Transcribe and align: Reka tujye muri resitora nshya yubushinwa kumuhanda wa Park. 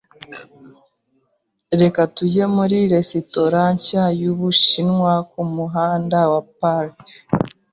Reka 1.81 2.01
tujye 2.15 2.43
muri 2.55 2.77
resitora 2.93 3.59
nshya 3.75 4.03
yubushinwa 4.21 5.13
kumuhanda 5.31 6.19
wa 6.31 6.41
Park. 6.59 6.95